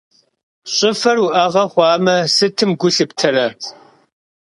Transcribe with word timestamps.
ЩӀыфэр 0.73 1.17
уӀэгъэ 1.25 1.63
хъуамэ, 1.71 2.17
сытым 2.35 2.71
гу 2.79 2.87
лъыптэрэ? 2.95 3.45